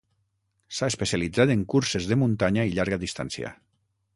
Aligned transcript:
S'ha 0.77 0.87
especialitzat 0.93 1.53
en 1.55 1.61
curses 1.73 2.09
de 2.13 2.17
muntanya 2.23 2.67
i 2.71 2.75
llarga 2.79 3.01
distància. 3.05 3.53